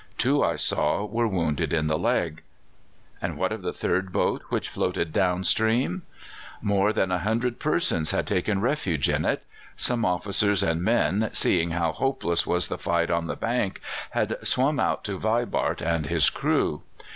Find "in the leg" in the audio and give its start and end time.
1.71-2.41